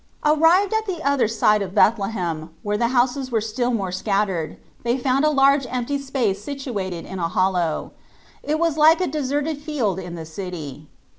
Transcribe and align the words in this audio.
Arrived 0.25 0.73
at 0.73 0.87
the 0.87 0.99
other 1.03 1.27
side 1.27 1.61
of 1.61 1.75
Bethlehem, 1.75 2.49
where 2.63 2.75
the 2.75 2.87
houses 2.87 3.31
were 3.31 3.39
still 3.39 3.71
more 3.71 3.91
scattered, 3.91 4.57
they 4.81 4.97
found 4.97 5.23
a 5.23 5.29
large 5.29 5.67
empty 5.69 5.99
space 5.99 6.43
situated 6.43 7.05
in 7.05 7.19
a 7.19 7.27
hollow; 7.27 7.91
it 8.41 8.57
was 8.57 8.77
like 8.77 8.99
a 8.99 9.05
deserted 9.05 9.59
field 9.59 9.99
in 9.99 10.15
the 10.15 10.25
city. 10.25 10.87